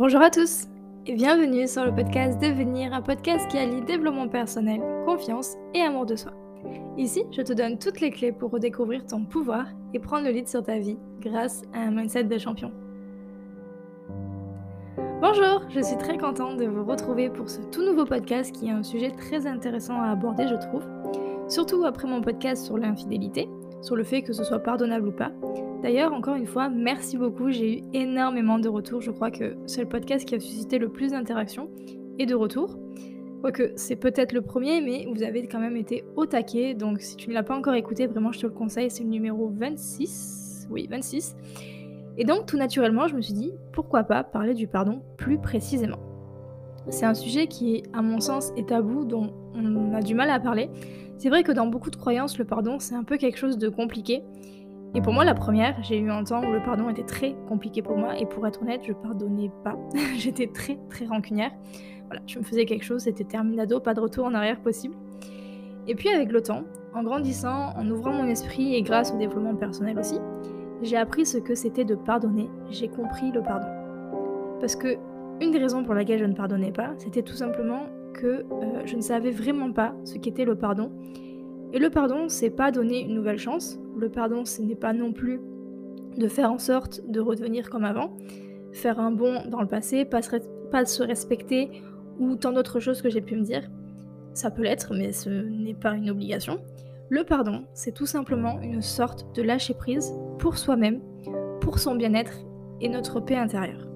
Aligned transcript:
Bonjour 0.00 0.22
à 0.22 0.30
tous 0.30 0.66
et 1.04 1.12
bienvenue 1.12 1.68
sur 1.68 1.84
le 1.84 1.94
podcast 1.94 2.40
Devenir, 2.40 2.94
un 2.94 3.02
podcast 3.02 3.46
qui 3.50 3.58
allie 3.58 3.82
développement 3.82 4.28
personnel, 4.28 4.80
confiance 5.04 5.56
et 5.74 5.82
amour 5.82 6.06
de 6.06 6.16
soi. 6.16 6.32
Ici, 6.96 7.24
je 7.30 7.42
te 7.42 7.52
donne 7.52 7.78
toutes 7.78 8.00
les 8.00 8.10
clés 8.10 8.32
pour 8.32 8.50
redécouvrir 8.50 9.04
ton 9.04 9.26
pouvoir 9.26 9.66
et 9.92 9.98
prendre 9.98 10.24
le 10.24 10.30
lead 10.30 10.48
sur 10.48 10.62
ta 10.62 10.78
vie 10.78 10.96
grâce 11.20 11.64
à 11.74 11.80
un 11.80 11.90
mindset 11.90 12.24
de 12.24 12.38
champion. 12.38 12.72
Bonjour, 15.20 15.68
je 15.68 15.82
suis 15.82 15.98
très 15.98 16.16
contente 16.16 16.56
de 16.56 16.64
vous 16.64 16.86
retrouver 16.86 17.28
pour 17.28 17.50
ce 17.50 17.60
tout 17.70 17.84
nouveau 17.84 18.06
podcast 18.06 18.52
qui 18.52 18.68
est 18.68 18.72
un 18.72 18.82
sujet 18.82 19.10
très 19.10 19.46
intéressant 19.46 20.00
à 20.00 20.12
aborder, 20.12 20.48
je 20.48 20.54
trouve, 20.54 20.86
surtout 21.46 21.84
après 21.84 22.08
mon 22.08 22.22
podcast 22.22 22.64
sur 22.64 22.78
l'infidélité, 22.78 23.50
sur 23.82 23.96
le 23.96 24.04
fait 24.04 24.22
que 24.22 24.32
ce 24.32 24.44
soit 24.44 24.60
pardonnable 24.60 25.08
ou 25.08 25.12
pas. 25.12 25.30
D'ailleurs, 25.82 26.12
encore 26.12 26.34
une 26.34 26.46
fois, 26.46 26.68
merci 26.68 27.16
beaucoup, 27.16 27.50
j'ai 27.50 27.78
eu 27.78 27.82
énormément 27.94 28.58
de 28.58 28.68
retours, 28.68 29.00
je 29.00 29.10
crois 29.10 29.30
que 29.30 29.56
c'est 29.66 29.80
le 29.80 29.88
podcast 29.88 30.26
qui 30.26 30.34
a 30.34 30.40
suscité 30.40 30.78
le 30.78 30.90
plus 30.90 31.12
d'interactions 31.12 31.70
et 32.18 32.26
de 32.26 32.34
retours. 32.34 32.78
Quoique 33.40 33.72
c'est 33.76 33.96
peut-être 33.96 34.32
le 34.32 34.42
premier, 34.42 34.82
mais 34.82 35.06
vous 35.10 35.22
avez 35.22 35.46
quand 35.46 35.58
même 35.58 35.78
été 35.78 36.04
au 36.16 36.26
taquet, 36.26 36.74
donc 36.74 37.00
si 37.00 37.16
tu 37.16 37.30
ne 37.30 37.34
l'as 37.34 37.42
pas 37.42 37.56
encore 37.56 37.72
écouté, 37.72 38.06
vraiment 38.06 38.30
je 38.30 38.40
te 38.40 38.46
le 38.46 38.52
conseille, 38.52 38.90
c'est 38.90 39.04
le 39.04 39.08
numéro 39.08 39.48
26. 39.48 40.68
Oui, 40.70 40.86
26. 40.90 41.34
Et 42.18 42.24
donc, 42.24 42.44
tout 42.44 42.58
naturellement, 42.58 43.08
je 43.08 43.16
me 43.16 43.22
suis 43.22 43.32
dit, 43.32 43.52
pourquoi 43.72 44.04
pas 44.04 44.22
parler 44.22 44.52
du 44.52 44.66
pardon 44.66 45.00
plus 45.16 45.38
précisément? 45.38 45.98
C'est 46.88 47.06
un 47.06 47.14
sujet 47.14 47.46
qui, 47.46 47.82
à 47.94 48.02
mon 48.02 48.20
sens, 48.20 48.52
est 48.56 48.68
tabou, 48.68 49.06
dont 49.06 49.32
on 49.54 49.94
a 49.94 50.02
du 50.02 50.14
mal 50.14 50.28
à 50.28 50.38
parler. 50.38 50.68
C'est 51.16 51.28
vrai 51.28 51.42
que 51.42 51.52
dans 51.52 51.66
beaucoup 51.66 51.90
de 51.90 51.96
croyances, 51.96 52.38
le 52.38 52.44
pardon, 52.44 52.78
c'est 52.78 52.94
un 52.94 53.04
peu 53.04 53.16
quelque 53.16 53.38
chose 53.38 53.58
de 53.58 53.68
compliqué. 53.68 54.22
Et 54.94 55.00
pour 55.00 55.12
moi, 55.12 55.24
la 55.24 55.34
première, 55.34 55.80
j'ai 55.82 55.98
eu 55.98 56.10
un 56.10 56.24
temps 56.24 56.42
où 56.42 56.52
le 56.52 56.60
pardon 56.60 56.88
était 56.88 57.04
très 57.04 57.36
compliqué 57.48 57.80
pour 57.80 57.96
moi, 57.96 58.18
et 58.18 58.26
pour 58.26 58.46
être 58.46 58.62
honnête, 58.62 58.80
je 58.84 58.92
pardonnais 58.92 59.50
pas. 59.62 59.76
J'étais 60.16 60.48
très, 60.48 60.78
très 60.88 61.06
rancunière. 61.06 61.52
Voilà, 62.06 62.22
je 62.26 62.38
me 62.40 62.44
faisais 62.44 62.64
quelque 62.64 62.84
chose, 62.84 63.02
c'était 63.02 63.24
terminado, 63.24 63.78
pas 63.78 63.94
de 63.94 64.00
retour 64.00 64.24
en 64.24 64.34
arrière 64.34 64.60
possible. 64.60 64.96
Et 65.86 65.94
puis 65.94 66.08
avec 66.08 66.32
le 66.32 66.42
temps, 66.42 66.64
en 66.92 67.04
grandissant, 67.04 67.72
en 67.76 67.88
ouvrant 67.88 68.12
mon 68.12 68.26
esprit 68.26 68.74
et 68.74 68.82
grâce 68.82 69.12
au 69.12 69.16
développement 69.16 69.54
personnel 69.54 69.98
aussi, 69.98 70.18
j'ai 70.82 70.96
appris 70.96 71.24
ce 71.24 71.38
que 71.38 71.54
c'était 71.54 71.84
de 71.84 71.94
pardonner, 71.94 72.50
j'ai 72.70 72.88
compris 72.88 73.30
le 73.30 73.42
pardon. 73.42 73.68
Parce 74.60 74.74
que 74.74 74.96
une 75.40 75.52
des 75.52 75.58
raisons 75.58 75.84
pour 75.84 75.94
laquelle 75.94 76.18
je 76.18 76.24
ne 76.24 76.34
pardonnais 76.34 76.72
pas, 76.72 76.92
c'était 76.98 77.22
tout 77.22 77.34
simplement 77.34 77.86
que 78.12 78.26
euh, 78.26 78.82
je 78.84 78.96
ne 78.96 79.00
savais 79.00 79.30
vraiment 79.30 79.72
pas 79.72 79.94
ce 80.04 80.18
qu'était 80.18 80.44
le 80.44 80.54
pardon. 80.56 80.90
Et 81.72 81.78
le 81.78 81.90
pardon, 81.90 82.28
c'est 82.28 82.50
pas 82.50 82.72
donner 82.72 83.00
une 83.00 83.14
nouvelle 83.14 83.38
chance. 83.38 83.78
Le 83.96 84.08
pardon, 84.08 84.44
ce 84.44 84.60
n'est 84.62 84.74
pas 84.74 84.92
non 84.92 85.12
plus 85.12 85.40
de 86.16 86.28
faire 86.28 86.50
en 86.50 86.58
sorte 86.58 87.00
de 87.08 87.20
redevenir 87.20 87.70
comme 87.70 87.84
avant, 87.84 88.16
faire 88.72 88.98
un 88.98 89.12
bond 89.12 89.42
dans 89.48 89.60
le 89.60 89.68
passé, 89.68 90.04
pas 90.04 90.22
se, 90.22 90.36
pas 90.70 90.84
se 90.84 91.02
respecter 91.02 91.70
ou 92.18 92.36
tant 92.36 92.52
d'autres 92.52 92.80
choses 92.80 93.02
que 93.02 93.10
j'ai 93.10 93.20
pu 93.20 93.36
me 93.36 93.42
dire. 93.42 93.70
Ça 94.34 94.50
peut 94.50 94.62
l'être, 94.62 94.94
mais 94.94 95.12
ce 95.12 95.30
n'est 95.30 95.74
pas 95.74 95.94
une 95.94 96.10
obligation. 96.10 96.60
Le 97.08 97.24
pardon, 97.24 97.64
c'est 97.74 97.92
tout 97.92 98.06
simplement 98.06 98.60
une 98.60 98.82
sorte 98.82 99.34
de 99.36 99.42
lâcher 99.42 99.74
prise 99.74 100.12
pour 100.38 100.58
soi-même, 100.58 101.00
pour 101.60 101.78
son 101.78 101.94
bien-être 101.94 102.34
et 102.80 102.88
notre 102.88 103.20
paix 103.20 103.36
intérieure. 103.36 103.88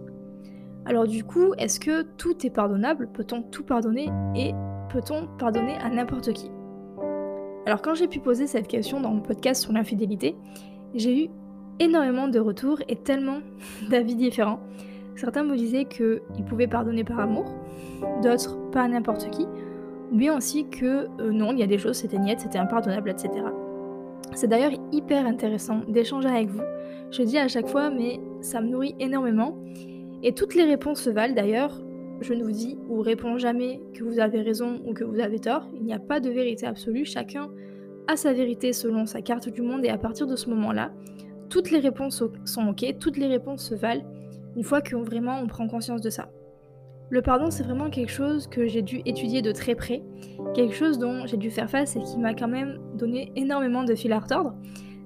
Alors 0.84 1.06
du 1.06 1.25
coup, 1.25 1.55
est-ce 1.58 1.80
que 1.80 2.02
tout 2.02 2.47
est 2.47 2.50
pardonnable? 2.50 3.08
Peut-on 3.12 3.42
tout 3.42 3.64
pardonner? 3.64 4.11
Et 4.34 4.52
peut-on 4.91 5.28
pardonner 5.39 5.77
à 5.77 5.89
n'importe 5.89 6.33
qui? 6.33 6.50
Alors 7.67 7.81
quand 7.81 7.95
j'ai 7.95 8.09
pu 8.09 8.20
poser 8.20 8.47
cette 8.47 8.69
question 8.69 9.01
dans 9.01 9.11
mon 9.11 9.20
podcast 9.20 9.62
sur 9.62 9.73
l'infidélité, 9.73 10.37
j'ai 10.95 11.25
eu 11.25 11.29
énormément 11.81 12.29
de 12.29 12.39
retours 12.39 12.81
et 12.89 12.97
tellement 12.97 13.39
d'avis 13.91 14.15
différents. 14.15 14.61
Certains 15.17 15.45
me 15.45 15.57
disaient 15.57 15.85
qu'ils 15.85 16.45
pouvaient 16.47 16.67
pardonner 16.67 17.05
par 17.05 17.20
amour, 17.20 17.55
d'autres 18.23 18.58
pas 18.70 18.86
n'importe 18.89 19.30
qui, 19.30 19.47
ou 20.13 20.17
bien 20.17 20.36
aussi 20.36 20.69
que 20.69 21.08
euh, 21.20 21.30
non, 21.30 21.52
il 21.52 21.58
y 21.58 21.63
a 21.63 21.67
des 21.67 21.79
choses, 21.79 21.97
c'était 21.97 22.19
niette, 22.19 22.41
c'était 22.41 22.58
impardonnable, 22.58 23.11
etc. 23.11 23.30
C'est 24.35 24.48
d'ailleurs 24.48 24.73
hyper 24.92 25.27
intéressant 25.27 25.81
d'échanger 25.89 26.29
avec 26.29 26.48
vous. 26.48 26.63
Je 27.11 27.23
dis 27.23 27.39
à 27.39 27.48
chaque 27.48 27.69
fois, 27.69 27.91
mais 27.91 28.20
ça 28.41 28.61
me 28.61 28.69
nourrit 28.69 28.96
énormément. 28.98 29.57
Et 30.23 30.35
toutes 30.35 30.55
les 30.55 30.64
réponses 30.64 31.01
se 31.01 31.11
valent 31.11 31.35
d'ailleurs. 31.35 31.81
Je 32.20 32.33
ne 32.33 32.42
vous 32.42 32.52
dis 32.52 32.79
ou 32.89 33.01
réponds 33.01 33.39
jamais 33.39 33.80
que 33.92 34.05
vous 34.05 34.19
avez 34.19 34.41
raison 34.41 34.80
ou 34.86 34.95
que 34.95 35.05
vous 35.05 35.20
avez 35.20 35.39
tort. 35.39 35.69
Il 35.75 35.85
n'y 35.85 35.92
a 35.92 35.98
pas 35.98 36.20
de 36.20 36.30
vérité 36.30 36.67
absolue. 36.67 37.05
Chacun 37.05 37.51
a 38.07 38.17
sa 38.17 38.33
vérité 38.33 38.73
selon 38.73 39.07
sa 39.07 39.23
carte 39.23 39.48
du 39.48 39.63
monde. 39.63 39.85
Et 39.85 39.91
à 39.91 39.98
partir 39.98 40.27
de 40.27 40.36
ce 40.36 40.48
moment-là, 40.51 40.92
toutes 41.48 41.70
les 41.70 41.79
réponses 41.79 42.23
sont 42.45 42.69
ok, 42.69 42.97
toutes 42.98 43.17
les 43.17 43.27
réponses 43.27 43.69
se 43.69 43.75
valent 43.75 44.05
une 44.57 44.64
fois 44.64 44.80
que 44.80 44.97
vraiment 44.97 45.39
on 45.41 45.47
prend 45.47 45.67
conscience 45.69 46.01
de 46.01 46.11
ça. 46.11 46.29
Le 47.11 47.23
pardon, 47.23 47.51
c'est 47.51 47.63
vraiment 47.63 47.91
quelque 47.91 48.11
chose 48.11 48.46
que 48.46 48.67
j'ai 48.67 48.83
dû 48.83 49.02
étudier 49.05 49.42
de 49.42 49.52
très 49.52 49.75
près, 49.75 50.02
quelque 50.55 50.75
chose 50.75 50.98
dont 50.98 51.27
j'ai 51.27 51.36
dû 51.36 51.51
faire 51.51 51.69
face 51.69 51.96
et 51.96 52.01
qui 52.01 52.19
m'a 52.19 52.35
quand 52.35 52.48
même 52.48 52.81
donné 52.95 53.31
énormément 53.36 53.85
de 53.85 53.95
fil 53.95 54.13
à 54.13 54.19
retordre. 54.19 54.55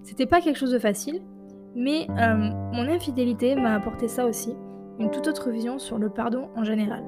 C'était 0.04 0.26
pas 0.26 0.40
quelque 0.40 0.56
chose 0.56 0.70
de 0.70 0.78
facile, 0.78 1.20
mais 1.74 2.06
euh, 2.10 2.34
mon 2.72 2.88
infidélité 2.88 3.56
m'a 3.56 3.74
apporté 3.74 4.08
ça 4.08 4.26
aussi, 4.26 4.54
une 4.98 5.10
toute 5.10 5.28
autre 5.28 5.50
vision 5.50 5.78
sur 5.78 5.98
le 5.98 6.08
pardon 6.08 6.48
en 6.56 6.64
général. 6.64 7.04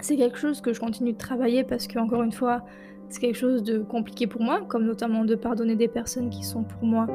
C'est 0.00 0.16
quelque 0.16 0.38
chose 0.38 0.60
que 0.60 0.72
je 0.72 0.80
continue 0.80 1.12
de 1.12 1.18
travailler 1.18 1.64
parce 1.64 1.86
que, 1.86 1.98
encore 1.98 2.22
une 2.22 2.32
fois, 2.32 2.62
c'est 3.08 3.20
quelque 3.20 3.36
chose 3.36 3.62
de 3.62 3.78
compliqué 3.78 4.26
pour 4.26 4.42
moi, 4.42 4.60
comme 4.68 4.84
notamment 4.84 5.24
de 5.24 5.34
pardonner 5.34 5.76
des 5.76 5.88
personnes 5.88 6.30
qui 6.30 6.44
sont 6.44 6.64
pour 6.64 6.84
moi 6.84 7.06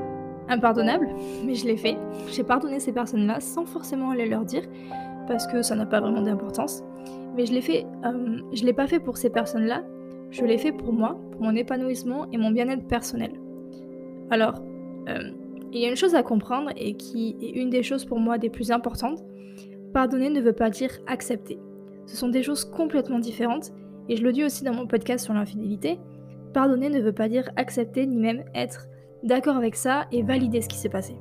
impardonnables, 0.49 1.07
mais 1.45 1.55
je 1.55 1.65
l'ai 1.65 1.77
fait. 1.77 1.97
J'ai 2.27 2.43
pardonné 2.43 2.79
ces 2.79 2.91
personnes-là 2.91 3.39
sans 3.39 3.65
forcément 3.65 4.11
aller 4.11 4.27
leur 4.27 4.45
dire, 4.45 4.63
parce 5.27 5.47
que 5.47 5.61
ça 5.61 5.75
n'a 5.75 5.85
pas 5.85 5.99
vraiment 6.01 6.21
d'importance. 6.21 6.83
Mais 7.35 7.45
je 7.45 7.53
l'ai 7.53 7.61
fait, 7.61 7.85
euh, 8.05 8.41
je 8.51 8.65
l'ai 8.65 8.73
pas 8.73 8.87
fait 8.87 8.99
pour 8.99 9.17
ces 9.17 9.29
personnes-là, 9.29 9.83
je 10.31 10.43
l'ai 10.43 10.57
fait 10.57 10.71
pour 10.71 10.91
moi, 10.91 11.19
pour 11.31 11.41
mon 11.41 11.55
épanouissement 11.55 12.25
et 12.31 12.37
mon 12.37 12.51
bien-être 12.51 12.87
personnel. 12.87 13.39
Alors, 14.29 14.55
euh, 15.09 15.31
il 15.71 15.79
y 15.79 15.85
a 15.85 15.89
une 15.89 15.95
chose 15.95 16.15
à 16.15 16.23
comprendre 16.23 16.71
et 16.75 16.95
qui 16.95 17.37
est 17.41 17.49
une 17.49 17.69
des 17.69 17.83
choses 17.83 18.05
pour 18.05 18.19
moi 18.19 18.37
des 18.37 18.49
plus 18.49 18.71
importantes. 18.71 19.19
Pardonner 19.93 20.29
ne 20.29 20.41
veut 20.41 20.53
pas 20.53 20.69
dire 20.69 20.91
accepter. 21.07 21.59
Ce 22.05 22.17
sont 22.17 22.29
des 22.29 22.43
choses 22.43 22.65
complètement 22.65 23.19
différentes 23.19 23.71
et 24.09 24.15
je 24.15 24.23
le 24.23 24.31
dis 24.31 24.43
aussi 24.43 24.63
dans 24.63 24.73
mon 24.73 24.87
podcast 24.87 25.25
sur 25.25 25.33
l'infidélité. 25.33 25.99
Pardonner 26.53 26.89
ne 26.89 27.01
veut 27.01 27.13
pas 27.13 27.29
dire 27.29 27.49
accepter 27.55 28.05
ni 28.05 28.17
même 28.17 28.43
être 28.53 28.87
d'accord 29.23 29.55
avec 29.55 29.75
ça 29.75 30.07
et 30.11 30.23
valider 30.23 30.61
ce 30.61 30.67
qui 30.67 30.77
s'est 30.77 30.89
passé. 30.89 31.15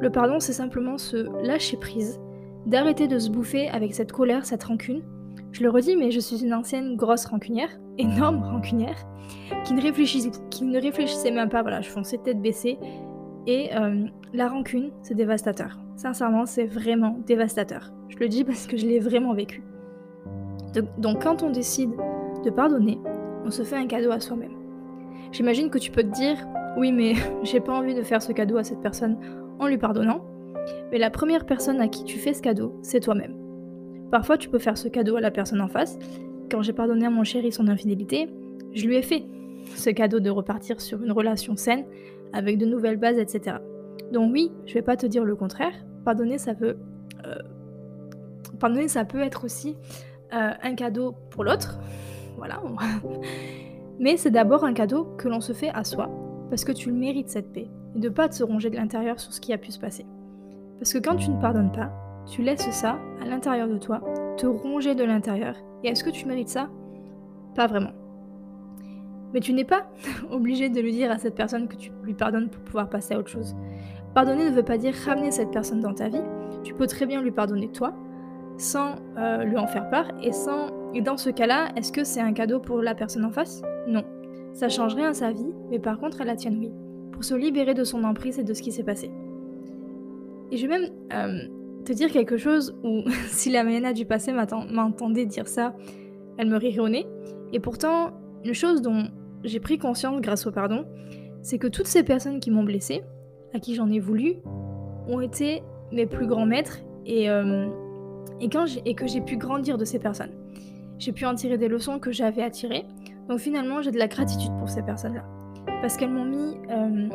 Le 0.00 0.10
pardon, 0.10 0.40
c'est 0.40 0.52
simplement 0.52 0.98
se 0.98 1.16
lâcher 1.46 1.76
prise 1.76 2.18
d'arrêter 2.66 3.08
de 3.08 3.18
se 3.18 3.30
bouffer 3.30 3.68
avec 3.68 3.94
cette 3.94 4.12
colère, 4.12 4.46
cette 4.46 4.64
rancune. 4.64 5.02
Je 5.52 5.62
le 5.62 5.70
redis, 5.70 5.96
mais 5.96 6.10
je 6.10 6.20
suis 6.20 6.44
une 6.44 6.54
ancienne 6.54 6.96
grosse 6.96 7.26
rancunière, 7.26 7.68
énorme 7.98 8.42
rancunière, 8.42 8.96
qui 9.64 9.74
ne 9.74 9.82
réfléchissait, 9.82 10.30
qui 10.50 10.64
ne 10.64 10.80
réfléchissait 10.80 11.30
même 11.30 11.48
pas. 11.48 11.62
Voilà, 11.62 11.80
je 11.80 11.90
fonçais 11.90 12.18
tête 12.18 12.40
baissée. 12.40 12.78
Et 13.46 13.74
euh, 13.74 14.06
la 14.32 14.48
rancune, 14.48 14.90
c'est 15.02 15.14
dévastateur. 15.14 15.78
Sincèrement, 15.96 16.46
c'est 16.46 16.66
vraiment 16.66 17.18
dévastateur. 17.26 17.92
Je 18.08 18.16
le 18.18 18.28
dis 18.28 18.44
parce 18.44 18.66
que 18.66 18.76
je 18.76 18.86
l'ai 18.86 19.00
vraiment 19.00 19.34
vécu. 19.34 19.62
Donc, 20.98 21.22
quand 21.22 21.42
on 21.42 21.50
décide 21.50 21.90
de 22.44 22.50
pardonner, 22.50 22.98
on 23.44 23.50
se 23.50 23.62
fait 23.62 23.76
un 23.76 23.86
cadeau 23.86 24.10
à 24.10 24.20
soi-même. 24.20 24.56
J'imagine 25.30 25.70
que 25.70 25.78
tu 25.78 25.90
peux 25.90 26.02
te 26.02 26.14
dire, 26.14 26.36
oui, 26.76 26.90
mais 26.90 27.14
j'ai 27.42 27.60
pas 27.60 27.72
envie 27.72 27.94
de 27.94 28.02
faire 28.02 28.22
ce 28.22 28.32
cadeau 28.32 28.56
à 28.56 28.64
cette 28.64 28.80
personne 28.80 29.18
en 29.58 29.66
lui 29.66 29.78
pardonnant. 29.78 30.24
Mais 30.90 30.98
la 30.98 31.10
première 31.10 31.44
personne 31.44 31.80
à 31.80 31.88
qui 31.88 32.04
tu 32.04 32.18
fais 32.18 32.32
ce 32.32 32.42
cadeau, 32.42 32.78
c'est 32.82 33.00
toi-même. 33.00 33.36
Parfois, 34.10 34.38
tu 34.38 34.48
peux 34.48 34.58
faire 34.58 34.78
ce 34.78 34.88
cadeau 34.88 35.16
à 35.16 35.20
la 35.20 35.30
personne 35.30 35.60
en 35.60 35.68
face. 35.68 35.98
Quand 36.50 36.62
j'ai 36.62 36.72
pardonné 36.72 37.06
à 37.06 37.10
mon 37.10 37.24
chéri 37.24 37.52
son 37.52 37.68
infidélité, 37.68 38.28
je 38.72 38.86
lui 38.86 38.96
ai 38.96 39.02
fait 39.02 39.24
ce 39.76 39.90
cadeau 39.90 40.20
de 40.20 40.30
repartir 40.30 40.80
sur 40.80 41.02
une 41.02 41.12
relation 41.12 41.56
saine, 41.56 41.84
avec 42.34 42.58
de 42.58 42.66
nouvelles 42.66 42.98
bases, 42.98 43.18
etc. 43.18 43.56
Donc 44.12 44.32
oui, 44.32 44.52
je 44.66 44.74
vais 44.74 44.82
pas 44.82 44.96
te 44.96 45.06
dire 45.06 45.24
le 45.24 45.36
contraire. 45.36 45.72
Pardonner, 46.04 46.36
ça 46.36 46.54
peut, 46.54 46.76
euh, 47.24 47.38
pardonner, 48.60 48.88
ça 48.88 49.04
peut 49.04 49.20
être 49.20 49.44
aussi 49.44 49.76
euh, 50.34 50.50
un 50.62 50.74
cadeau 50.74 51.14
pour 51.30 51.44
l'autre. 51.44 51.78
Voilà. 52.36 52.60
Mais 54.00 54.16
c'est 54.16 54.32
d'abord 54.32 54.64
un 54.64 54.72
cadeau 54.72 55.04
que 55.16 55.28
l'on 55.28 55.40
se 55.40 55.52
fait 55.52 55.70
à 55.72 55.84
soi, 55.84 56.10
parce 56.50 56.64
que 56.64 56.72
tu 56.72 56.90
le 56.90 56.96
mérites 56.96 57.28
cette 57.28 57.52
paix, 57.52 57.68
et 57.94 58.00
de 58.00 58.08
pas 58.08 58.28
te 58.28 58.42
ronger 58.42 58.70
de 58.70 58.76
l'intérieur 58.76 59.20
sur 59.20 59.32
ce 59.32 59.40
qui 59.40 59.52
a 59.52 59.56
pu 59.56 59.70
se 59.70 59.78
passer. 59.78 60.04
Parce 60.80 60.92
que 60.92 60.98
quand 60.98 61.14
tu 61.14 61.30
ne 61.30 61.40
pardonnes 61.40 61.70
pas, 61.70 61.92
tu 62.26 62.42
laisses 62.42 62.68
ça 62.72 62.98
à 63.22 63.24
l'intérieur 63.24 63.68
de 63.68 63.78
toi, 63.78 64.00
te 64.36 64.46
ronger 64.46 64.96
de 64.96 65.04
l'intérieur. 65.04 65.54
Et 65.84 65.88
est-ce 65.88 66.02
que 66.02 66.10
tu 66.10 66.26
mérites 66.26 66.48
ça? 66.48 66.68
Pas 67.54 67.68
vraiment. 67.68 67.92
Mais 69.34 69.40
tu 69.40 69.52
n'es 69.52 69.64
pas 69.64 69.86
obligé 70.30 70.68
de 70.70 70.80
lui 70.80 70.92
dire 70.92 71.10
à 71.10 71.18
cette 71.18 71.34
personne 71.34 71.68
que 71.68 71.76
tu 71.76 71.90
lui 72.04 72.14
pardonnes 72.14 72.48
pour 72.48 72.62
pouvoir 72.62 72.88
passer 72.88 73.14
à 73.14 73.18
autre 73.18 73.28
chose. 73.28 73.54
Pardonner 74.14 74.48
ne 74.48 74.54
veut 74.54 74.62
pas 74.62 74.78
dire 74.78 74.94
ramener 75.04 75.32
cette 75.32 75.50
personne 75.50 75.80
dans 75.80 75.92
ta 75.92 76.08
vie. 76.08 76.22
Tu 76.62 76.72
peux 76.72 76.86
très 76.86 77.04
bien 77.04 77.20
lui 77.20 77.32
pardonner 77.32 77.68
toi, 77.68 77.92
sans 78.56 78.94
euh, 79.18 79.42
lui 79.42 79.56
en 79.58 79.66
faire 79.66 79.90
part, 79.90 80.06
et 80.22 80.32
sans. 80.32 80.68
Dans 81.02 81.16
ce 81.16 81.28
cas-là, 81.30 81.70
est-ce 81.76 81.90
que 81.90 82.04
c'est 82.04 82.20
un 82.20 82.32
cadeau 82.32 82.60
pour 82.60 82.80
la 82.80 82.94
personne 82.94 83.24
en 83.24 83.32
face? 83.32 83.62
Non. 83.88 84.04
Ça 84.52 84.68
change 84.68 84.94
rien 84.94 85.08
à 85.08 85.14
sa 85.14 85.32
vie, 85.32 85.52
mais 85.68 85.80
par 85.80 85.98
contre 85.98 86.20
à 86.20 86.24
la 86.24 86.36
tienne 86.36 86.58
oui. 86.60 86.70
pour 87.10 87.24
se 87.24 87.34
libérer 87.34 87.74
de 87.74 87.82
son 87.82 88.04
emprise 88.04 88.38
et 88.38 88.44
de 88.44 88.54
ce 88.54 88.62
qui 88.62 88.70
s'est 88.70 88.84
passé. 88.84 89.10
Et 90.52 90.56
je 90.56 90.68
vais 90.68 90.78
même 90.78 90.90
euh, 91.12 91.48
te 91.84 91.92
dire 91.92 92.12
quelque 92.12 92.36
chose 92.36 92.76
où 92.84 93.02
si 93.26 93.50
la 93.50 93.64
Mayana 93.64 93.92
du 93.92 94.06
passé 94.06 94.32
m'entendait 94.32 95.26
dire 95.26 95.48
ça, 95.48 95.74
elle 96.38 96.48
me 96.48 96.56
rirait 96.56 96.78
au 96.78 96.88
nez. 96.88 97.08
Et 97.52 97.58
pourtant, 97.58 98.12
une 98.44 98.54
chose 98.54 98.80
dont 98.80 99.08
j'ai 99.44 99.60
pris 99.60 99.78
conscience 99.78 100.20
grâce 100.20 100.46
au 100.46 100.50
pardon, 100.50 100.86
c'est 101.42 101.58
que 101.58 101.66
toutes 101.66 101.86
ces 101.86 102.02
personnes 102.02 102.40
qui 102.40 102.50
m'ont 102.50 102.64
blessé, 102.64 103.04
à 103.52 103.60
qui 103.60 103.74
j'en 103.74 103.90
ai 103.90 104.00
voulu, 104.00 104.36
ont 105.06 105.20
été 105.20 105.62
mes 105.92 106.06
plus 106.06 106.26
grands 106.26 106.46
maîtres 106.46 106.78
et, 107.06 107.30
euh, 107.30 107.68
et, 108.40 108.48
quand 108.48 108.64
et 108.84 108.94
que 108.94 109.06
j'ai 109.06 109.20
pu 109.20 109.36
grandir 109.36 109.78
de 109.78 109.84
ces 109.84 109.98
personnes. 109.98 110.32
J'ai 110.98 111.12
pu 111.12 111.26
en 111.26 111.34
tirer 111.34 111.58
des 111.58 111.68
leçons 111.68 111.98
que 111.98 112.12
j'avais 112.12 112.42
à 112.42 112.50
tirer. 112.50 112.84
Donc 113.28 113.38
finalement, 113.38 113.82
j'ai 113.82 113.90
de 113.90 113.98
la 113.98 114.08
gratitude 114.08 114.52
pour 114.58 114.68
ces 114.68 114.82
personnes-là. 114.82 115.24
Parce 115.80 115.96
qu'elles 115.96 116.10
m'ont 116.10 116.24
mis 116.24 116.56
euh, 116.70 117.08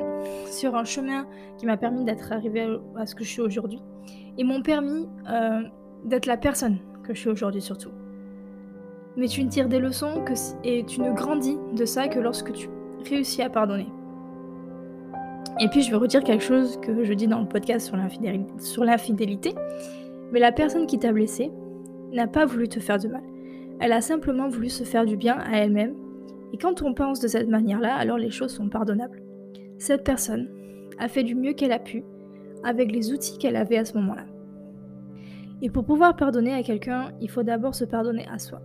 sur 0.52 0.76
un 0.76 0.84
chemin 0.84 1.28
qui 1.58 1.66
m'a 1.66 1.78
permis 1.78 2.04
d'être 2.04 2.31
arrivé 2.31 2.68
à 2.96 3.06
ce 3.06 3.16
que 3.16 3.24
je 3.24 3.30
suis 3.30 3.42
aujourd'hui. 3.42 3.81
Et 4.38 4.44
m'ont 4.44 4.62
permis 4.62 5.08
euh, 5.30 5.62
d'être 6.06 6.26
la 6.28 6.38
personne 6.38 6.78
que 7.04 7.14
je 7.14 7.20
suis 7.20 7.30
aujourd'hui 7.30 7.62
surtout. 7.62 7.90
Mais 9.19 9.27
tu 9.27 9.44
ne 9.44 9.50
tires 9.50 9.68
des 9.68 9.80
leçons 9.80 10.24
et 10.63 10.86
tu 10.86 11.01
ne 11.01 11.12
grandis 11.12 11.57
de 11.75 11.83
ça 11.83 12.07
que 12.07 12.19
lorsque 12.19 12.54
tu 12.54 12.69
réussis 13.10 13.42
à 13.42 13.50
pardonner. 13.50 13.88
Et 15.60 15.68
puis 15.68 15.81
je 15.81 15.92
vais 15.92 15.98
redire 15.98 16.24
quelque 16.24 16.44
chose 16.44 16.80
que 16.80 17.04
je 17.04 17.12
dis 17.12 17.27
dans 17.27 17.42
le 17.42 17.48
podcast 17.48 17.94
sur 18.60 18.86
l'infidélité. 18.86 19.54
Mais 20.31 20.39
la 20.39 20.54
personne 20.54 20.88
qui 20.88 21.00
t'a 21.00 21.12
blessé 21.12 21.51
n'a 22.13 22.27
pas 22.27 22.45
voulu 22.45 22.69
te 22.69 22.80
faire 22.80 22.98
de 22.98 23.10
mal. 23.10 23.24
Elle 23.81 23.92
a 23.92 24.00
simplement 24.00 24.48
voulu 24.48 24.69
se 24.69 24.86
faire 24.86 25.06
du 25.06 25.18
bien 25.18 25.38
à 25.38 25.57
elle-même. 25.57 25.95
Et 26.54 26.57
quand 26.57 26.81
on 26.81 26.94
pense 26.94 27.19
de 27.19 27.27
cette 27.27 27.50
manière-là, 27.50 27.95
alors 27.95 28.18
les 28.18 28.31
choses 28.31 28.54
sont 28.54 28.69
pardonnables. 28.69 29.21
Cette 29.80 30.06
personne 30.06 30.48
a 30.98 31.10
fait 31.10 31.24
du 31.24 31.36
mieux 31.36 31.51
qu'elle 31.51 31.74
a 31.74 31.80
pu 31.80 32.06
avec 32.63 32.89
les 32.89 33.12
outils 33.12 33.38
qu'elle 33.38 33.57
avait 33.57 33.80
à 33.80 33.83
ce 33.83 33.98
moment-là. 33.98 34.27
Et 35.62 35.69
pour 35.69 35.83
pouvoir 35.83 36.16
pardonner 36.16 36.54
à 36.54 36.63
quelqu'un, 36.63 37.12
il 37.19 37.30
faut 37.30 37.44
d'abord 37.44 37.75
se 37.75 37.83
pardonner 37.83 38.25
à 38.31 38.39
soi. 38.39 38.62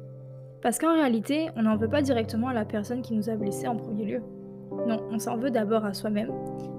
Parce 0.65 0.79
qu'en 0.79 0.95
réalité, 0.95 1.51
on 1.57 1.63
n'en 1.63 1.77
veut 1.77 1.91
pas 1.91 2.01
directement 2.01 2.49
à 2.49 2.55
la 2.55 2.65
personne 2.65 3.03
qui 3.03 3.13
nous 3.13 3.29
a 3.29 3.37
blessés 3.37 3.69
en 3.69 3.77
premier 3.77 4.07
lieu. 4.07 4.23
Non, 4.87 4.97
on 5.11 5.19
s'en 5.19 5.37
veut 5.37 5.51
d'abord 5.51 5.85
à 5.85 5.93
soi-même. 5.93 6.33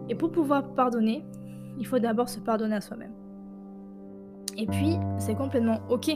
Et 0.09 0.15
pour 0.15 0.31
pouvoir 0.31 0.73
pardonner, 0.73 1.23
il 1.77 1.85
faut 1.85 1.99
d'abord 1.99 2.27
se 2.27 2.39
pardonner 2.39 2.77
à 2.77 2.81
soi-même. 2.81 3.11
Et 4.57 4.65
puis, 4.65 4.97
c'est 5.19 5.35
complètement 5.35 5.81
ok 5.89 6.15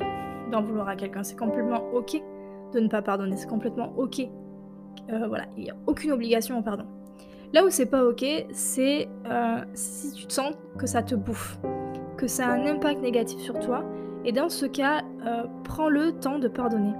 d'en 0.51 0.63
vouloir 0.63 0.89
à 0.89 0.95
quelqu'un, 0.95 1.21
c'est 1.21 1.37
complètement 1.37 1.83
ok 1.93 2.19
de 2.73 2.79
ne 2.79 2.87
pas 2.87 3.03
pardonner, 3.03 3.37
c'est 3.37 3.47
complètement 3.47 3.93
ok. 3.97 4.21
Euh, 5.11 5.27
voilà, 5.27 5.45
il 5.55 5.65
n'y 5.65 5.69
a 5.69 5.75
aucune 5.85 6.11
obligation 6.11 6.57
au 6.57 6.63
pardon. 6.63 6.85
Là 7.53 7.63
où 7.63 7.69
c'est 7.69 7.85
pas 7.85 8.03
ok, 8.03 8.25
c'est 8.51 9.07
euh, 9.29 9.59
si 9.75 10.11
tu 10.13 10.25
te 10.25 10.33
sens 10.33 10.55
que 10.79 10.87
ça 10.87 11.03
te 11.03 11.13
bouffe, 11.13 11.59
que 12.17 12.25
ça 12.25 12.47
a 12.47 12.51
un 12.51 12.65
impact 12.65 13.03
négatif 13.03 13.39
sur 13.39 13.59
toi, 13.59 13.83
et 14.25 14.31
dans 14.31 14.49
ce 14.49 14.65
cas, 14.65 15.03
euh, 15.27 15.43
prends 15.63 15.89
le 15.89 16.13
temps 16.13 16.39
de 16.39 16.47
pardonner. 16.47 16.93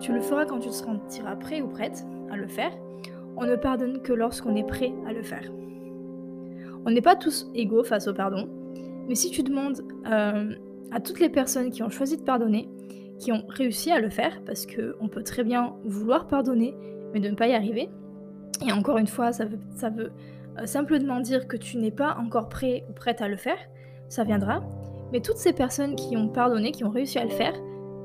Tu 0.00 0.12
le 0.12 0.20
feras 0.20 0.46
quand 0.46 0.58
tu 0.58 0.68
te 0.68 0.74
sentiras 0.74 1.36
prêt 1.36 1.60
ou 1.60 1.68
prête 1.68 2.04
à 2.30 2.36
le 2.36 2.46
faire. 2.46 2.72
On 3.36 3.44
ne 3.44 3.56
pardonne 3.56 4.00
que 4.02 4.12
lorsqu'on 4.12 4.56
est 4.56 4.66
prêt 4.66 4.92
à 5.06 5.12
le 5.12 5.22
faire. 5.22 5.50
On 6.86 6.90
n'est 6.90 7.02
pas 7.02 7.16
tous 7.16 7.50
égaux 7.54 7.84
face 7.84 8.08
au 8.08 8.14
pardon, 8.14 8.48
mais 9.08 9.14
si 9.14 9.30
tu 9.30 9.42
demandes 9.42 9.82
euh, 10.06 10.54
à 10.90 11.00
toutes 11.00 11.20
les 11.20 11.28
personnes 11.28 11.70
qui 11.70 11.82
ont 11.82 11.90
choisi 11.90 12.16
de 12.16 12.22
pardonner, 12.22 12.68
qui 13.18 13.32
ont 13.32 13.42
réussi 13.48 13.90
à 13.90 14.00
le 14.00 14.10
faire, 14.10 14.40
parce 14.46 14.66
qu'on 14.66 15.08
peut 15.08 15.22
très 15.22 15.44
bien 15.44 15.74
vouloir 15.84 16.28
pardonner, 16.28 16.74
mais 17.12 17.20
de 17.20 17.28
ne 17.28 17.34
pas 17.34 17.48
y 17.48 17.54
arriver, 17.54 17.88
et 18.66 18.72
encore 18.72 18.98
une 18.98 19.06
fois, 19.06 19.32
ça 19.32 19.44
veut, 19.44 20.12
euh, 20.58 20.66
simplement 20.66 21.20
dire 21.20 21.48
que 21.48 21.56
tu 21.56 21.78
n'es 21.78 21.90
pas 21.90 22.16
encore 22.18 22.48
prêt 22.48 22.84
ou 22.88 22.92
prête 22.92 23.20
à 23.20 23.28
le 23.28 23.36
faire, 23.36 23.58
ça 24.08 24.24
viendra, 24.24 24.62
mais 25.12 25.20
toutes 25.20 25.36
ces 25.36 25.52
personnes 25.52 25.96
qui 25.96 26.16
ont 26.16 26.28
pardonné, 26.28 26.70
qui 26.70 26.84
ont 26.84 26.90
réussi 26.90 27.18
à 27.18 27.24
le 27.24 27.30
faire, 27.30 27.54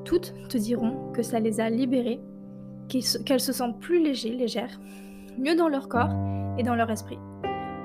toutes 0.04 0.34
te 0.48 0.58
diront 0.58 1.12
que 1.12 1.22
ça 1.22 1.40
les 1.40 1.60
a 1.60 1.70
libérées, 1.70 2.20
qu'elles 2.88 3.40
se 3.40 3.52
sentent 3.52 3.80
plus 3.80 4.02
légères, 4.02 4.80
mieux 5.38 5.56
dans 5.56 5.68
leur 5.68 5.88
corps 5.88 6.14
et 6.58 6.62
dans 6.62 6.74
leur 6.74 6.90
esprit. 6.90 7.18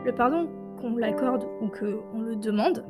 Le 0.06 0.13
pardon, 0.13 0.48
qu'on 0.80 0.95
l'accorde 0.95 1.45
ou 1.62 1.68
qu'on 1.68 2.21
le 2.21 2.36
demande, 2.36 2.83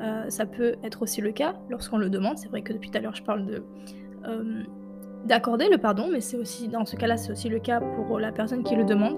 euh, 0.00 0.28
ça 0.28 0.46
peut 0.46 0.76
être 0.82 1.02
aussi 1.02 1.20
le 1.20 1.32
cas 1.32 1.54
lorsqu'on 1.68 1.98
le 1.98 2.08
demande. 2.08 2.38
C'est 2.38 2.48
vrai 2.48 2.62
que 2.62 2.72
depuis 2.72 2.90
tout 2.90 2.98
à 2.98 3.00
l'heure 3.00 3.14
je 3.14 3.22
parle 3.22 3.46
de 3.46 3.62
euh, 4.26 4.62
d'accorder 5.24 5.68
le 5.68 5.78
pardon, 5.78 6.08
mais 6.10 6.20
c'est 6.20 6.36
aussi 6.36 6.68
dans 6.68 6.84
ce 6.84 6.96
cas-là 6.96 7.16
c'est 7.16 7.32
aussi 7.32 7.48
le 7.48 7.58
cas 7.58 7.80
pour 7.80 8.18
la 8.18 8.32
personne 8.32 8.62
qui 8.62 8.76
le 8.76 8.84
demande. 8.84 9.16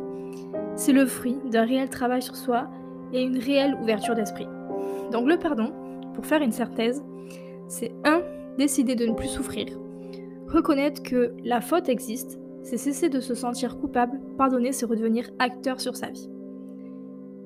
C'est 0.77 0.93
le 0.93 1.07
fruit 1.07 1.39
d'un 1.51 1.65
réel 1.65 1.89
travail 1.89 2.23
sur 2.23 2.37
soi 2.37 2.69
et 3.12 3.23
une 3.23 3.39
réelle 3.39 3.75
ouverture 3.75 4.15
d'esprit. 4.15 4.49
Donc 5.12 5.29
le 5.29 5.39
pardon, 5.39 5.73
pour 6.15 6.25
faire 6.27 6.43
une 6.43 6.53
synthèse, 6.53 7.03
c'est 7.69 7.93
un 8.05 8.23
décider 8.58 8.94
de 8.94 9.06
ne 9.06 9.14
plus 9.14 9.29
souffrir, 9.29 9.67
reconnaître 10.49 11.02
que 11.02 11.32
la 11.44 11.61
faute 11.61 11.88
existe, 11.88 12.38
c'est 12.62 12.76
cesser 12.76 13.08
de 13.08 13.20
se 13.20 13.35
sentir 13.35 13.79
coupable, 13.79 14.20
pardonner 14.37 14.73
c'est 14.73 14.87
redevenir 14.87 15.31
acteur 15.38 15.81
sur 15.81 15.97
sa 15.97 16.11
vie. 16.11 16.29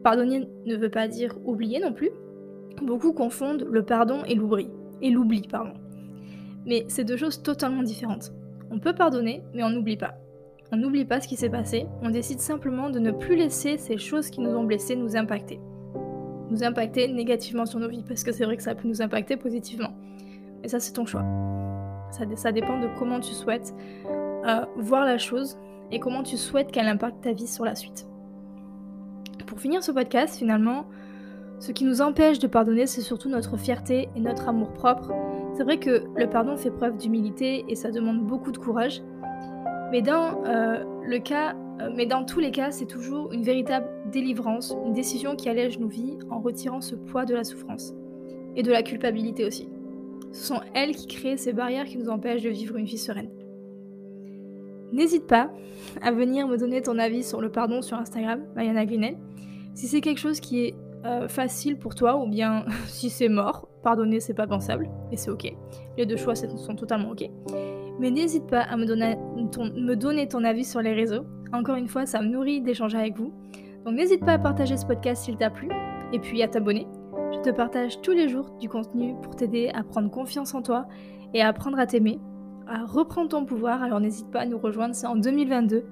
Pardonner 0.03 0.47
ne 0.67 0.77
veut 0.77 0.91
pas 0.91 1.09
dire 1.09 1.39
oublier 1.45 1.81
non 1.81 1.93
plus. 1.93 2.11
Beaucoup 2.83 3.13
confondent 3.13 3.67
le 3.71 3.83
pardon 3.83 4.23
et 4.27 4.35
l'oubli. 4.35 4.69
Et 5.01 5.11
l'oubli, 5.11 5.43
pardon. 5.43 5.73
Mais 6.67 6.85
c'est 6.89 7.05
deux 7.05 7.17
choses 7.17 7.43
totalement 7.43 7.83
différentes. 7.83 8.33
On 8.71 8.79
peut 8.79 8.95
pardonner, 8.95 9.43
mais 9.55 9.63
on 9.63 9.71
n'oublie 9.71 9.97
pas. 9.97 10.15
On 10.73 10.77
n'oublie 10.77 11.05
pas 11.05 11.21
ce 11.21 11.29
qui 11.29 11.37
s'est 11.37 11.51
passé, 11.51 11.87
on 12.03 12.11
décide 12.11 12.41
simplement 12.41 12.91
de 12.91 12.99
ne 12.99 13.13
plus 13.13 13.37
laisser 13.37 13.79
ces 13.79 13.97
choses 13.97 14.29
qui 14.29 14.41
nous 14.41 14.57
ont 14.57 14.65
blessés 14.65 14.97
nous 14.97 15.17
impacter. 15.17 15.61
Nous 16.51 16.65
impacter 16.65 17.09
négativement 17.09 17.65
sur 17.65 17.79
nos 17.79 17.89
vies, 17.89 18.05
parce 18.07 18.25
que 18.25 18.33
c'est 18.33 18.45
vrai 18.45 18.57
que 18.57 18.63
ça 18.63 18.75
peut 18.75 18.89
nous 18.89 19.01
impacter 19.01 19.37
positivement. 19.37 19.95
Et 20.65 20.69
ça, 20.69 20.81
c'est 20.81 20.93
ton 20.93 21.07
choix. 21.07 21.25
Ça, 22.37 22.53
dépend 22.53 22.81
de 22.81 22.89
comment 22.99 23.21
tu 23.21 23.35
souhaites 23.35 23.75
euh, 24.07 24.65
voir 24.77 25.05
la 25.05 25.19
chose 25.19 25.59
et 25.91 26.01
comment 26.01 26.23
tu 26.23 26.37
souhaites 26.37 26.73
qu'elle 26.73 26.89
impacte 26.89 27.23
ta 27.23 27.33
vie 27.33 27.47
sur 27.47 27.65
la 27.65 27.75
suite. 27.75 28.07
Pour 29.47 29.61
finir 29.61 29.83
ce 29.83 29.93
podcast, 29.93 30.37
finalement, 30.37 30.87
ce 31.59 31.73
qui 31.73 31.85
nous 31.85 32.01
empêche 32.01 32.39
de 32.39 32.47
pardonner, 32.47 32.87
c'est 32.87 33.01
surtout 33.01 33.29
notre 33.29 33.57
fierté 33.57 34.09
et 34.17 34.21
notre 34.21 34.49
amour 34.49 34.73
propre. 34.73 35.13
C'est 35.55 35.65
vrai 35.65 35.79
que 35.79 36.05
le 36.17 36.29
pardon 36.29 36.57
fait 36.57 36.71
preuve 36.71 36.97
d'humilité 36.97 37.65
et 37.69 37.75
ça 37.75 37.91
demande 37.91 38.25
beaucoup 38.25 38.53
de 38.53 38.59
courage. 38.59 39.03
Euh, 39.95 40.81
euh, 41.07 41.91
mais 41.95 42.07
dans 42.07 42.25
tous 42.25 42.41
les 42.41 42.51
cas, 42.51 42.71
c'est 42.71 42.87
toujours 42.87 43.33
une 43.33 43.43
véritable 43.43 43.87
délivrance, 44.11 44.75
une 44.87 44.93
décision 44.93 45.37
qui 45.37 45.49
allège 45.49 45.79
nos 45.79 45.89
vies 45.89 46.19
en 46.31 46.41
retirant 46.41 46.81
ce 46.81 46.95
poids 46.95 47.25
de 47.25 47.35
la 47.35 47.45
souffrance. 47.45 47.93
Et 48.57 48.63
de 48.63 48.71
la 48.71 48.83
culpabilité 48.83 49.45
aussi. 49.45 49.69
Ce 50.33 50.47
sont 50.47 50.61
elles 50.75 50.95
qui 50.95 51.07
créent 51.07 51.37
ces 51.37 51.53
barrières 51.53 51.85
qui 51.85 51.99
nous 51.99 52.09
empêchent 52.09 52.43
de 52.43 52.51
vivre 52.51 52.77
une 52.77 52.85
vie 52.85 52.99
sereine. 52.99 53.31
N'hésite 54.93 55.27
pas 55.27 55.51
à 56.03 56.13
venir 56.13 56.47
me 56.47 56.57
donner 56.57 56.81
ton 56.81 56.99
avis 56.99 57.25
sur 57.25 57.41
le 57.41 57.51
pardon 57.51 57.83
sur 57.83 57.99
Instagram, 57.99 58.45
Mayana 58.55 58.87
Glinel. 58.87 59.17
Si 59.75 59.89
c'est 59.89 60.01
quelque 60.01 60.21
chose 60.21 60.39
qui 60.41 60.65
est 60.65 60.75
euh, 61.05 61.29
facile 61.29 61.79
pour 61.79 61.95
toi 61.95 62.17
ou 62.17 62.29
bien 62.29 62.65
si 62.87 63.11
c'est 63.11 63.29
mort, 63.29 63.69
pardonner 63.83 64.21
c'est 64.21 64.35
pas 64.35 64.47
pensable 64.47 64.89
et 65.11 65.17
c'est 65.17 65.31
ok. 65.31 65.53
Les 65.99 66.07
deux 66.07 66.17
choix 66.17 66.35
sont 66.35 66.77
totalement 66.77 67.11
ok. 67.11 67.29
Mais 67.99 68.11
n'hésite 68.11 68.47
pas 68.47 68.63
à 68.63 68.77
me 68.77 68.87
donner 69.95 70.29
ton 70.29 70.45
avis 70.45 70.65
sur 70.65 70.81
les 70.81 70.93
réseaux. 70.93 71.25
Encore 71.53 71.77
une 71.77 71.89
fois, 71.89 72.07
ça 72.07 72.21
me 72.21 72.27
nourrit 72.27 72.61
d'échanger 72.61 72.99
avec 72.99 73.17
vous. 73.17 73.33
Donc 73.85 73.95
n'hésite 73.95 74.25
pas 74.25 74.33
à 74.33 74.39
partager 74.39 74.77
ce 74.77 74.87
podcast 74.87 75.25
s'il 75.25 75.37
t'a 75.37 75.51
plu 75.51 75.69
et 76.13 76.19
puis 76.19 76.43
à 76.43 76.49
t'abonner. 76.49 76.87
Te 77.45 77.51
partage 77.51 78.01
tous 78.01 78.13
les 78.13 78.31
jours 78.31 78.53
du 78.59 78.71
contenu 78.71 79.15
pour 79.23 79.37
t'aider 79.37 79.71
à 79.75 79.85
prendre 79.85 80.11
confiance 80.11 80.55
en 80.55 80.63
toi 80.63 80.87
et 81.35 81.43
à 81.43 81.49
apprendre 81.49 81.79
à 81.79 81.87
t'aimer 81.87 82.19
à 82.67 82.85
reprendre 82.85 83.29
ton 83.29 83.45
pouvoir, 83.45 83.83
alors 83.83 84.01
n'hésite 84.01 84.31
pas 84.31 84.41
à 84.41 84.47
nous 84.47 84.59
rejoindre, 84.59 84.95
c'est 84.95 85.07
en 85.07 85.17
2022. 85.17 85.85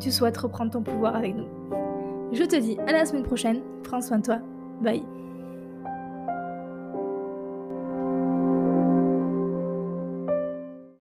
Tu 0.00 0.10
souhaites 0.10 0.36
reprendre 0.36 0.72
ton 0.72 0.82
pouvoir 0.82 1.14
avec 1.14 1.36
nous. 1.36 1.46
Je 2.32 2.42
te 2.42 2.56
dis 2.56 2.78
à 2.86 2.92
la 2.92 3.06
semaine 3.06 3.22
prochaine, 3.22 3.62
prends 3.84 4.00
soin 4.00 4.18
de 4.18 4.24
toi, 4.24 4.38
bye 4.82 5.17